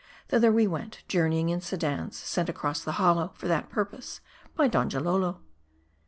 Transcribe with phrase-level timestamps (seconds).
[0.29, 4.19] Thither we went; journeying in sedans, sent across the hollow, for that purpose,
[4.55, 5.41] by Donjalolo.